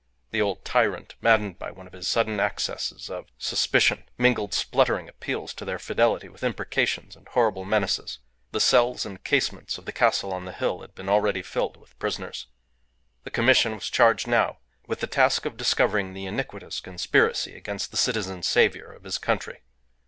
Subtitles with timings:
[0.31, 5.53] The old tyrant, maddened by one of his sudden accesses of suspicion, mingled spluttering appeals
[5.53, 8.17] to their fidelity with imprecations and horrible menaces.
[8.49, 11.99] The cells and casements of the castle on the hill had been already filled with
[11.99, 12.47] prisoners.
[13.25, 17.95] The commission was charged now with the task of discovering the iniquitous conspiracy against the
[17.97, 19.61] Citizen Saviour of his country.